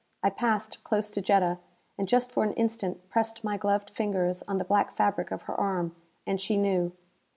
[0.23, 1.59] I passed close to Jetta,
[1.95, 5.53] and just for an instant pressed my gloved fingers on the black fabric of her
[5.53, 6.93] arm and she knew.